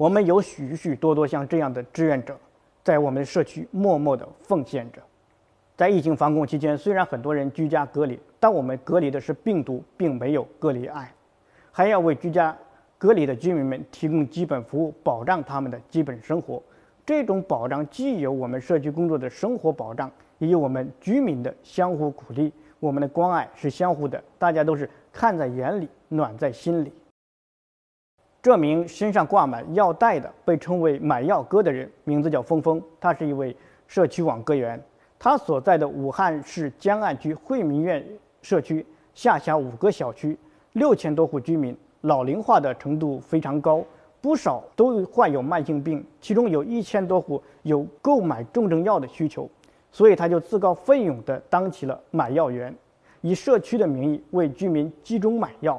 [0.00, 2.34] 我们有许许多多像这样的志愿者，
[2.82, 5.02] 在我们社区默默地奉献着。
[5.76, 11.12] 在疫情防控期间，虽然很多人居家隔离，但我们隔离的是病毒，并没有隔离爱。
[11.70, 12.56] 还要为居家
[12.96, 16.62] 隔离的居民们提供基本服务，保障他们的基本生活。
[17.04, 22.50] 这种保障既有我们社区工作的生活保障，也有我们居民的相互鼓励。
[22.78, 26.90] 我们的关爱是相互的，大家都是看在眼里，暖在心里。
[28.42, 32.82] 这名身上挂满药袋的，被称为“买药哥”的人，名字叫峰峰。
[32.98, 33.54] 他是一位
[33.86, 34.82] 社区网格员。
[35.18, 38.02] 他所在的武汉市江岸区惠民苑
[38.40, 40.38] 社区下辖五个小区，
[40.72, 43.84] 六千多户居民，老龄化的程度非常高，
[44.22, 49.46] 不少都患有慢性病，其中有一千多户有购买重症药的需求，
[49.92, 52.74] 所以他就自告奋勇地当起了买药员，
[53.20, 55.78] 以社区的名义为居民集中买药。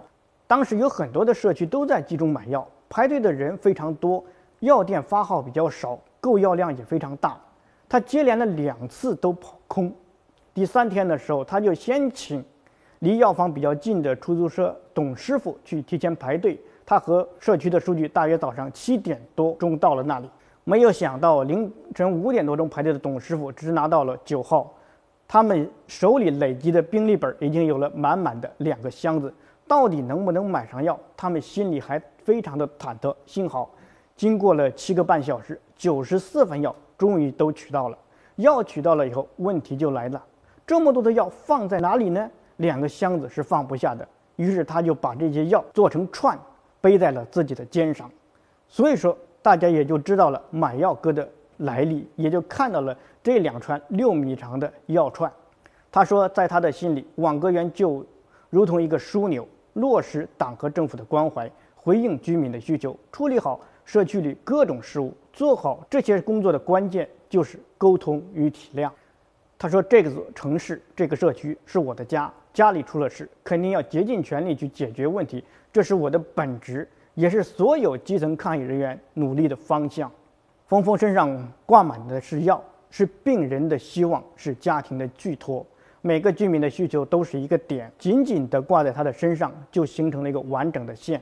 [0.52, 4.22] 当时有很多的社区都在集中买药，排队的人非常多，
[4.60, 7.40] 药店发号比较少，购药量也非常大。
[7.88, 9.90] 他接连了两次都跑空，
[10.54, 12.44] 第三天的时候，他就先请
[13.00, 16.60] 离药房比较近的出租车董师傅去提前排队。
[16.86, 20.30] 他和社区的数据大约早上七点多钟到了那里，
[20.66, 24.70] 没有想到凌晨五点多钟排队的董师傅只拿到了九号，
[25.30, 29.34] 他们手里累积的病历本已经有了满满的两个箱子。
[29.72, 31.00] 到底能不能买上药？
[31.16, 33.16] 他们心里还非常的忐忑。
[33.26, 33.74] 幸好，
[34.18, 37.98] 经过了七个半小时，九十四份药终于都取到了。
[38.36, 40.22] 药取到了以后，问题就来了：
[40.68, 42.30] 这么多的药放在哪里呢？
[42.58, 44.06] 两个箱子是放不下的。
[44.36, 46.38] 于是他就把这些药做成串，
[46.82, 48.12] 背在了自己的肩上。
[48.68, 51.26] 所以说，大家也就知道了买药哥的
[51.60, 55.32] 来历，也就看到了这两串六米长的药串。
[55.90, 58.06] 他说，在他的心里，网格员就
[58.50, 59.48] 如同一个枢纽。
[59.74, 68.90] 落实党和政府的关怀，回应居民的需求，处理好社区里各种事务，做好这些工作的关键就是沟通与体谅。
[69.58, 80.12] 他说：“这个城市，这个社区是我的家，家里出了事，肯定要竭尽全力去解决问题，这是我的本职，也是所有基层抗疫人员努力的方向。”
[80.68, 85.64] 峰峰身上挂满的是药，是病人的希望，是家庭的寄托。
[86.04, 91.22] 每个居民的需求都是一个点，紧紧地挂在他的身上，就形成了一个完整的线。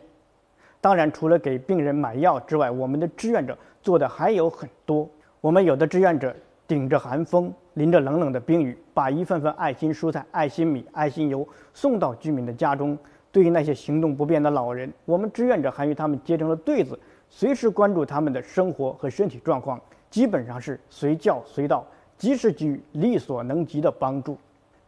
[0.80, 5.10] 当然，除了给病人买药之外，我们的志愿者做的还有很多。
[5.42, 6.34] 我们有的志愿者
[6.66, 12.98] 顶着寒风，淋着冷冷的冰雨，把一份份爱心蔬菜、爱心米、爱心油送到居民的家中。
[13.34, 16.98] 对于那些行动不便的老人，我们志愿者还与他们结成了对子，
[17.28, 19.78] 随时关注他们的生活和身体状况，
[20.10, 21.86] 基本上是随叫随到，
[22.18, 24.38] 及时给予力所能及的帮助。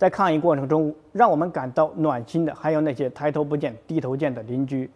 [0.01, 4.89] 在抗疫过程中，让我们感到暖心的还有那些抬头不见低头见的邻居。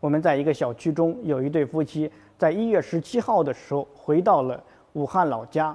[0.00, 4.60] 我们在一个小区中，有一对夫妻，在一月十七号的时候回到了
[4.94, 5.72] 武汉老家，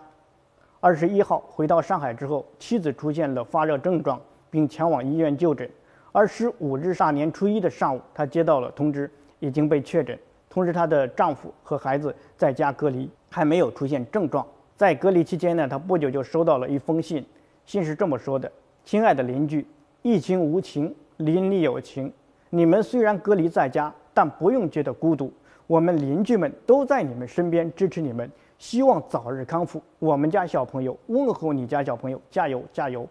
[0.81, 4.19] 二十一号回到上海之后，妻子出现了发热症状，
[4.50, 5.69] 并前往医院就诊。
[6.11, 10.19] 二十五日大年初一的上午，她接到了通知，已经被确诊，
[10.50, 14.45] 同时她的丈夫和孩子在家隔离，还没有出现症状。
[14.75, 17.25] 在隔离期间呢，她不久就收到了一封信。
[17.67, 18.50] 信是这么说的
[18.85, 19.67] ：“亲爱的邻居，
[20.01, 22.09] 疫情无情，邻里有情。
[22.50, 25.29] 你们虽然隔离在家，但不用觉得孤独。
[25.67, 29.83] 我们邻居们都在你们身边支持你们，希望早日康复。
[30.00, 33.06] 我们家小朋友问候你家小朋友，加油加油！”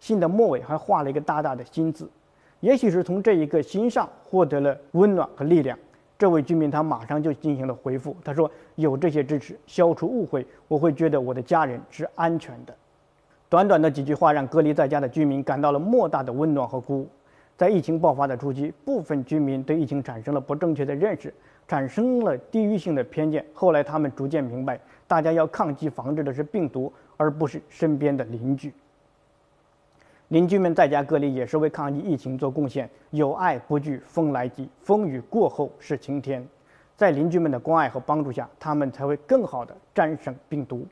[0.00, 2.10] 信的末尾还画了一个大大的心字。
[2.58, 5.78] 也许是从这一个心上获得了温暖和力量，
[6.18, 8.16] 这位居民他马上就进行了回复。
[8.24, 12.74] 他说：“有这些支持，消除误会，我会觉得我的家人是安全的。”
[13.50, 17.08] 短短的几句话，让隔离在家的居民感到了莫大的温暖和鼓舞。
[17.56, 21.34] 在疫情爆发的初期，部分居民对疫情产生了不正确的认识，
[21.66, 23.44] 产生了地域性的偏见。
[23.52, 24.78] 后来，他们逐渐明白，
[25.08, 28.72] 大家要抗击、防治的是病毒，而不是身边的邻居。
[30.28, 32.88] 邻居们在家隔离，也是为抗击疫情做贡献。
[33.10, 36.46] 有爱不惧风来急，风雨过后是晴天。
[36.96, 40.86] 在邻居们的关爱和帮助下，他们才会更好地战胜病毒。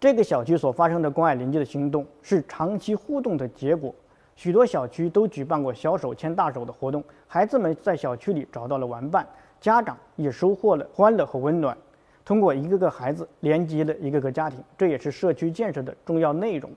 [0.00, 3.92] 这个小区所发生的关爱邻居的行动是长期互动的结果。
[4.36, 9.26] 许多小区都举办过小手牵大手的活动，孩子们在小区里找到了玩伴，
[9.60, 11.76] 家长也收获了欢乐和温暖。
[12.24, 16.70] 通过一个个孩子连接了一个个家庭，这也是社区建设的重要内容。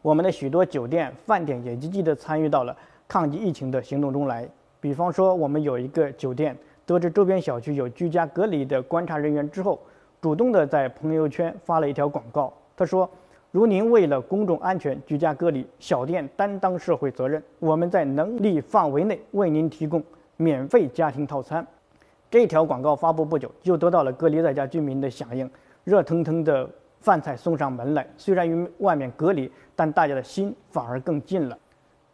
[0.00, 2.76] 我们的许多酒店、饭店也积极地参与到了
[3.08, 4.48] 抗击疫情的行动中来。
[4.80, 6.56] 比方说，我们有一个酒店，
[6.86, 9.80] 得知周边小区有居家隔离的观察人员之后。
[10.20, 13.08] 主动的在朋友圈发了一条广告，他说
[13.52, 20.02] ：“如您为了公众安全居家隔离，小店担当社会责任，我们在能力范围内为您提供
[20.36, 21.64] 免费家庭套餐。
[22.28, 25.48] 这条广告发布不久，就得到了隔离在家居民的响应，
[25.84, 26.68] 热腾腾的
[27.00, 28.04] 饭菜送上门来。
[28.16, 31.56] 虽然与外面隔离，但大家的心反而更近了。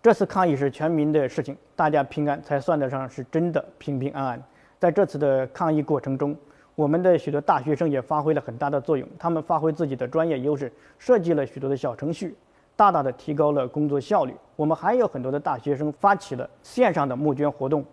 [0.03, 4.43] 这次抗疫是全民的事情，大家平安才算得上是真的平平安安。
[4.79, 6.37] 在这次的抗疫过程中，
[6.75, 12.35] 我们的许多大学生也发挥了很大的作用，他们发挥自己的专业优势，设计了许多的小程序，
[12.75, 14.35] 大大的提高了工作效率。
[14.57, 17.85] 我们还有很多的大学生发起了线上的募捐活动，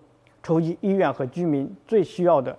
[0.42, 2.58] 筹集医院和居民最需要的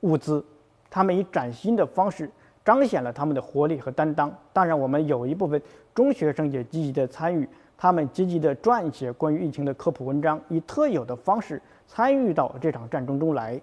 [0.00, 0.44] 物资。
[0.90, 2.30] 他们以崭新的方式
[2.62, 4.30] 彰显了他们的活力和担当。
[4.52, 5.60] 当然，我们有一部分
[5.94, 7.48] 中学生也积极的参与。
[7.76, 13.60] 他们积极地撰写关于疫情的科普文章，以特有的方式参与到这场战争中来。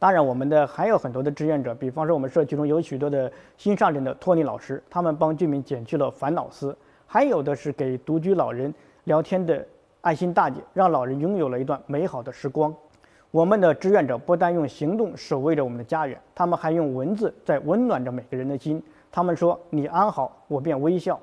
[0.00, 6.72] 当然，我们的还有很多的志愿者，比方说我们社区中有许多的新上任的托尼老师，他们帮居民减去了烦恼丝；
[7.04, 8.72] 还有的是给独居老人
[9.04, 9.66] 聊天的
[10.00, 12.72] 爱心大姐，让老人拥有了一段美好的时光。
[13.32, 18.80] 我们的志愿者不但用行动守卫着我们的家园，他们还用文字在温暖着每个人的心。
[19.10, 21.18] 他们说：“你安好，我便微笑。”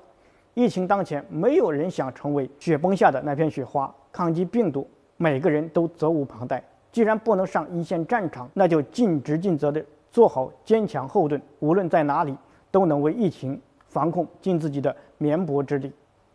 [0.54, 3.94] 疫情当前，没有人想成为雪崩下的那片雪花。
[4.12, 4.86] 抗击病毒，
[5.16, 6.62] 每个人都责无旁贷。
[6.96, 9.84] 既然不能上一线战场，那就尽职尽责地
[10.14, 11.42] 做好坚强后盾。
[11.60, 12.34] 无论在哪里，
[12.72, 13.60] 都能为疫情
[13.90, 15.92] 防控尽自己的绵薄之力。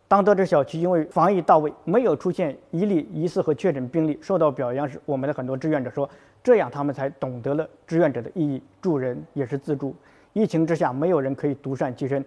[0.07, 6.07] 当得知小区因为防疫到位，没有出现一例疑似和确诊病例，受到表扬时，我们的很多志愿者说，
[6.43, 8.61] 这样他们才懂得了志愿者的意义。
[8.79, 9.95] 助人也是自助。
[10.33, 12.23] 疫情之下，没有人可以独善其身。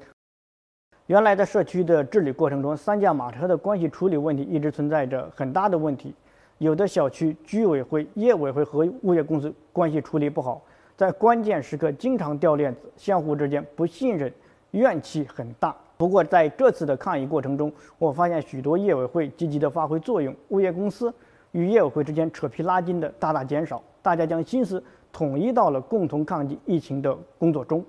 [1.06, 6.12] 原来的社区的治理过程中，三驾马车的关系处理问题一直存在着很大的问题。
[6.58, 10.62] 有的小区居委会、业委会和物业公司关系处理不好，
[10.96, 14.32] 在关键时刻经常掉链子，相互之间不信任，
[14.70, 15.76] 怨气很大。
[15.96, 21.12] 不过在这次的抗疫过程中，我发现许多业委会积极的发挥作用，物业公司
[21.52, 27.84] 与业委会之间扯皮拉筋的大大减少，大家将心思统一到了共同抗击疫情的工作中。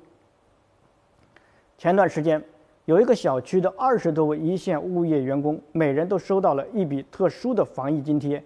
[1.78, 2.44] 前段时间。
[2.86, 8.44] 有一个小区的二十多位一线物业员工，每人都收到了一笔特殊的防疫津贴。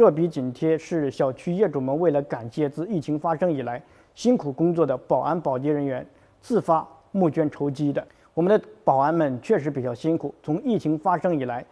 [0.00, 3.82] 这笔津贴是小区业主们为了感谢自疫情发生以来
[4.14, 6.06] 辛苦工作的保安保洁人员
[6.40, 8.02] 自发募捐筹集的。
[8.32, 11.62] 我们的保安们确实比较辛苦，从疫情发生以来，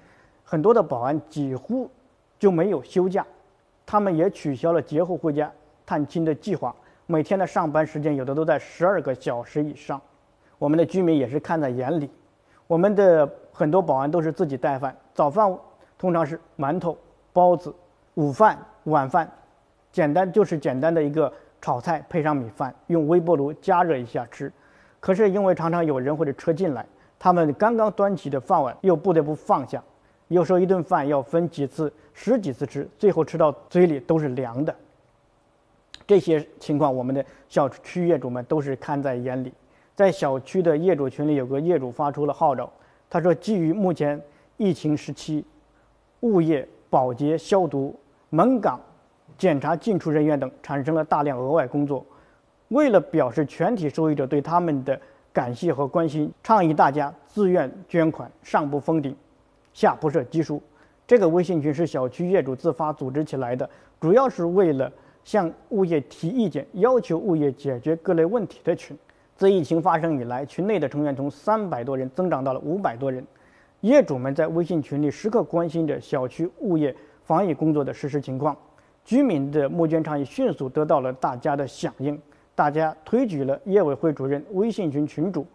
[0.44, 1.90] 很多的保安几乎
[2.38, 3.26] 就没有休假，
[3.86, 5.50] 他们也取消了节后回家
[5.86, 6.76] 探亲的计划。
[7.06, 9.98] 每天的上班时间有的都在十二个小时以上。
[10.58, 12.10] 我们的居民也是看在眼里，
[12.66, 15.50] 我们的很多保安都是自己带饭，早饭
[15.96, 16.94] 通常是馒头、
[17.32, 17.74] 包子，
[18.18, 19.30] 午饭、晚饭，
[19.92, 21.32] 简单就是简单的一个
[21.62, 24.52] 炒菜配上米饭，用微波炉加热一下吃。
[24.98, 26.84] 可是因为常常有人或者车进来，
[27.16, 29.80] 他们刚刚端起的饭碗又不得不放下，
[30.26, 34.74] 有时候一顿饭要分几次、十几次吃，最后吃到嘴里都是凉的。
[36.04, 39.54] 这些情况，我们的小区业主们都是看在眼里。
[39.94, 42.68] 在小区的业主群里，有个业主发出了号召，
[43.08, 44.20] 他说：“基于目前
[44.56, 45.44] 疫情时期，
[46.22, 47.94] 物业保洁、消毒、
[48.30, 48.80] 门岗、
[49.36, 52.04] 检查进出人员等产生了大量额外工作，
[52.68, 55.00] 为了表示全体受益者对他们的
[55.32, 59.16] 感谢和关心，倡议大家自愿捐款，上不封顶，
[59.72, 60.62] 下不设基数。”
[61.06, 63.68] 这个微信群是小区业主自发组织起来的，
[63.98, 64.92] 主要是为了
[65.24, 68.94] 向物业提意见、要求物业解决各类问题的群。
[69.34, 73.24] 自疫情发生以来，群内的成员从三百多人增长到了五百多人。
[73.80, 76.94] 业主们在微信群里时刻关心着小区物业
[77.28, 78.56] 防疫工作的实施情况。
[79.04, 82.18] 居民的募捐倡议迅速得到了大家的响应，
[82.54, 85.46] 大家推举了业委会主任、微信群群主、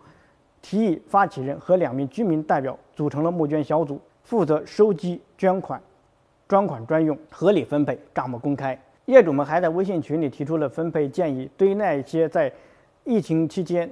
[0.62, 5.82] 提议发起人和两名居民代表，组成了募捐小组，负责收集捐款，
[6.48, 8.80] 专款专用，合理分配，账目公开。
[9.06, 12.54] 业主们还在微信群里提出了分配建议，对那些在
[13.04, 13.90] 疫情期间，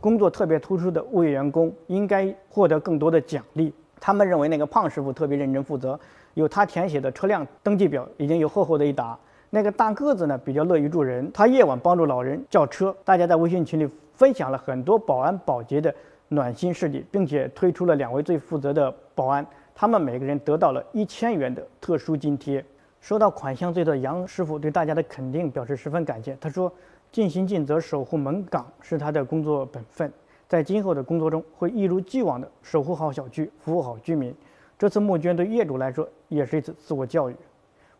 [0.00, 3.72] 工作特别突出的物业员工应该获得更多的奖励。
[4.00, 5.98] 他们认为那个胖师傅特别认真负责，
[6.34, 9.18] 有他填写的车辆登记表已经有厚厚的一沓。
[9.50, 12.94] 那个大个子呢比较乐于助人，他夜晚帮助老人叫车。
[13.04, 15.94] 大家在微信群里分享了很多保安保洁的
[16.28, 22.64] 暖心事迹，并且推出了两位最负责的保安，他们每个人得到了一千元的特殊津贴。
[23.00, 26.36] 收到款项最多的杨师傅对大家的肯定表示十分感谢。
[26.40, 26.72] 他说。
[27.12, 30.12] 尽心尽责守护门岗是他的工作本分，
[30.48, 34.34] 在今后的工作中会一如既往地守护好小区，服务好居民。
[34.78, 37.36] 这次募捐对业主来说也是一次自我教育。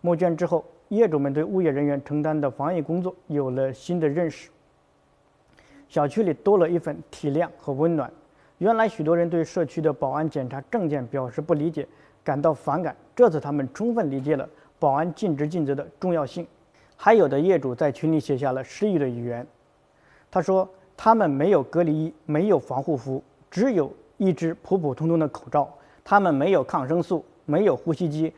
[0.00, 4.50] 募捐之后，业主们对物业人员承担的防疫工作有了新的认识，
[5.88, 8.12] 小区里多了一份体谅和温暖。
[8.58, 11.86] 原来许多人对社区的保安检查证件表示不理解，
[12.22, 12.94] 感到反感。
[13.14, 16.46] 这次他们充分理解了保安尽职尽责的重要性。
[16.96, 19.46] 还有的业主在群里写下了失意的语言。
[20.30, 25.68] 他说：“他们没有隔离衣，没有防护服，只有一只普普通通的口罩。
[26.04, 28.30] 他们没有抗生素，没有呼吸机，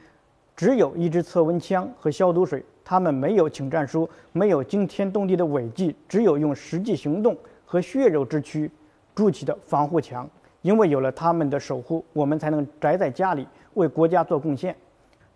[0.55, 2.65] 只有一支测温枪和消毒水。
[2.85, 8.71] 他们没有请战书，没有惊天动地的伟绩，只有用实际行动和血肉之躯
[9.13, 10.31] 筑起的防护墙。
[10.63, 14.75] 因为有了他们的守护，我们才能宅在家里为国家做贡献。”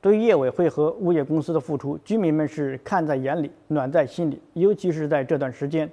[0.01, 4.41] 对于业委会和物业公司的付出，居民们是看在眼里、暖在心里。
[4.55, 5.91] 尤其是在这段时间，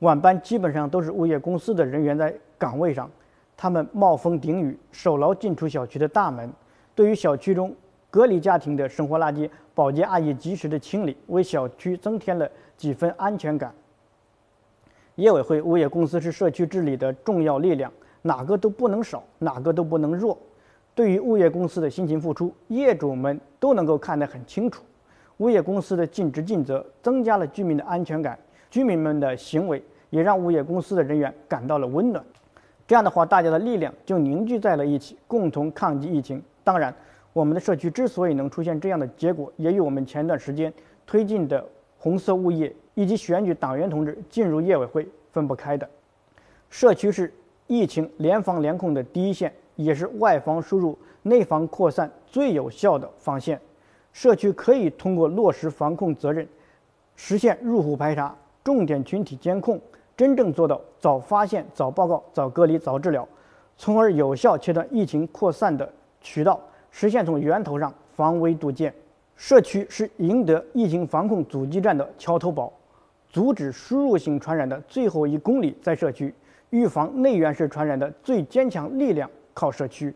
[0.00, 3.10] 晚班基本上都是物业公司的人员在岗位上，
[3.60, 6.48] 他们冒风顶雨，守牢进出小区的大门。
[6.94, 7.74] 对于小区中
[8.08, 13.74] 隔离家庭的生活垃圾，保洁阿姨及时的清理，为小区增添了几分安全感。
[15.16, 20.38] 业委会、物业公司是社区治理的重要力量，哪个都不能少，哪个都不能弱。
[20.94, 24.84] 对于物业公司的辛勤付出，业主们都能够看得很清楚。
[25.38, 28.38] 物业公司的尽职尽责，增加了居民的安全感。
[28.70, 32.24] 居民们的行为也让物业公司的人员感到了温暖。
[32.88, 36.42] 这样的话，大家的力量就凝聚在了一起，共同抗击疫情。
[36.64, 36.92] 当然，
[37.32, 40.72] 我们的社区之所以能出现这样的结果，也与我们前段时间
[41.06, 41.64] 推进的
[41.98, 45.88] 红色物业以及选举党员同志进入业委会分不开的。
[46.68, 47.32] 社区是
[47.68, 49.52] 疫情联防联控的第一线。
[49.78, 53.60] 也是外防输入、内防扩散最有效的防线。
[54.12, 56.44] 社区可以通过落实防控责任，
[57.14, 59.80] 实现入户排查、重点群体监控，
[60.18, 63.26] 真正做到早发现、早报告、早隔离、早治疗，
[63.76, 65.88] 从而有效切断疫情扩散的
[66.20, 66.60] 渠道，
[66.90, 68.92] 实现从源头上防微杜渐。
[69.36, 72.72] 社区是赢得疫情防控阻击战的桥头堡，
[73.28, 76.34] 阻止输入性传染的最后一公里在社区，
[76.70, 79.30] 预防内源式传染的最坚强力量。
[79.54, 80.12] 靠社区，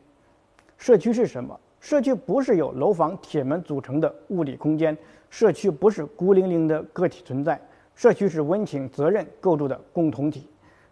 [0.78, 1.56] 社区是什么？
[1.78, 4.98] 社区不是由楼房、铁门组成的物理空间，
[5.30, 7.60] 社区不是孤零零的个体存在，
[7.94, 10.48] 社区是温情、责任构筑的共同体。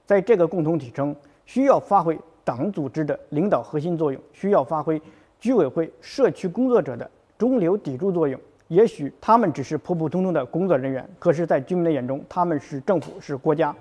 [0.06, 1.14] 在这个共同体中，
[1.46, 5.00] 需要发挥党组织的领导核心作用，需要发挥
[5.38, 8.38] 居委会社区工作者的中流砥柱作用。
[8.68, 13.74] 也许他们只是普普通通的工作人员，可是，在居民的眼中，他们是政府，是国家。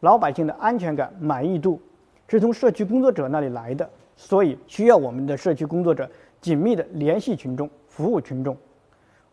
[0.00, 1.80] 老百姓的安全感、满意度，
[2.28, 3.88] 是从社区工作者那里来的。
[4.14, 6.08] 所以，需要我们的社区工作者
[6.40, 8.56] 紧密地联系群众、服务群众。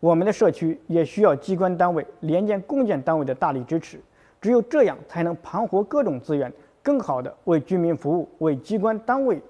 [0.04, 3.98] 我们的社区也需要机关单位、联建共建单位的大力支持。
[4.42, 9.42] 只有这样，才能盘活各种资源，更好地为居民服务，为机关单位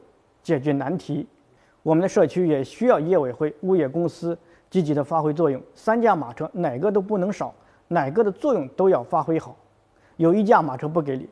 [0.44, 1.26] 解决难题。
[1.82, 4.38] 我们的社区也需要业委会、物业公司
[4.70, 5.60] 积极地发挥作用。
[5.74, 7.52] 三驾马车哪个都不能少，
[7.88, 9.58] 哪个的作用都要发挥好。
[10.18, 11.28] 有一驾马车不给力，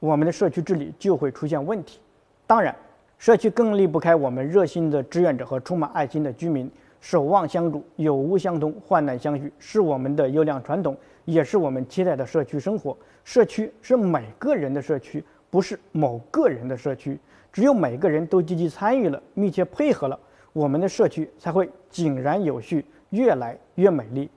[0.00, 2.00] 我们的社区治理就会出现问题。
[2.46, 2.74] 当然。
[3.18, 6.68] 社区更离不开我们热心的志愿者和充满爱心的居民，
[7.02, 12.96] 守望相助，有无相通，患难相续，是我们的优良传统，也是我们期待的社区生活。
[13.24, 17.18] 社区是每个人的社区，不是某个人的社区。
[17.52, 20.18] 只有每个人都积极参与了，密切配合了，
[20.52, 24.30] 我们的社区才会井然有序，越来越美丽。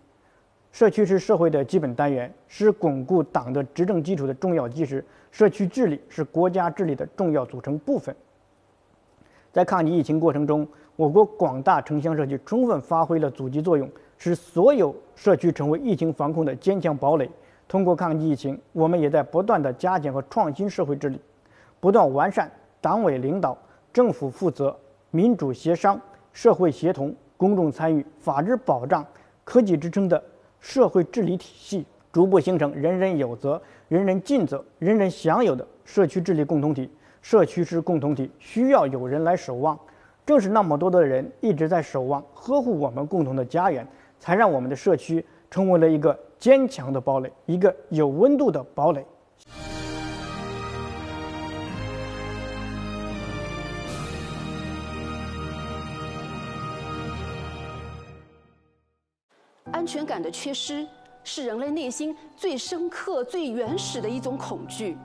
[0.72, 5.06] 社区是社会的基本单元，是巩固党的执政基础的重要基石。
[5.32, 8.14] 社区治理是国家治理的重要组成部分。
[9.54, 17.30] 在抗击疫情过程中，我国广大城乡社区充分发挥了阻击作用，使所有社区成为疫情防控的坚强堡垒。
[17.68, 21.20] 通过抗击疫情，我们也在不断的加强和创新社会治理，
[21.82, 22.50] 不断完善
[22.80, 23.58] 党委领导、
[23.92, 24.74] 政府负责、
[25.12, 26.00] 民主协商、
[26.32, 29.06] 社会协同、公众参与、法治保障、
[29.44, 30.24] 科技支撑的
[30.62, 36.90] 社会治理体系，逐步形成人人有责、人人尽责、人人享有的社区治理共同体。
[37.22, 39.78] 社区是共同体，需要有人来守望。
[40.26, 43.88] 正是那么多的人一直在守望、呵护我们共同的家园，
[44.20, 49.06] 才让我们的社区成为了一个坚强的堡垒，一个有温度的堡垒。
[59.72, 60.88] 安全感的缺失，
[61.24, 64.98] 是人类内心最深刻、最原始的一种恐惧。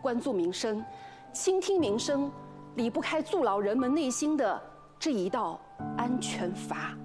[0.00, 0.84] 关注民生。
[1.30, 2.32] 倾听民生，
[2.76, 4.60] 离不开筑牢人们内心的
[4.98, 5.60] 这一道
[5.96, 6.96] 安全阀。